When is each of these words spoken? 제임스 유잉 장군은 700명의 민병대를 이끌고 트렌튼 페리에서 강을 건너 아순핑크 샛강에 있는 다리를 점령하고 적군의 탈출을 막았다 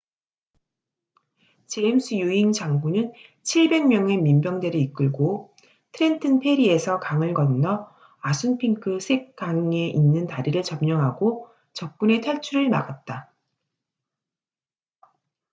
제임스 1.67 2.15
유잉 2.15 2.53
장군은 2.53 3.13
700명의 3.43 4.19
민병대를 4.19 4.79
이끌고 4.79 5.53
트렌튼 5.91 6.39
페리에서 6.39 6.99
강을 6.99 7.35
건너 7.35 7.87
아순핑크 8.21 8.99
샛강에 8.99 9.89
있는 9.89 10.25
다리를 10.25 10.63
점령하고 10.63 11.49
적군의 11.73 12.21
탈출을 12.21 12.69
막았다 12.69 13.31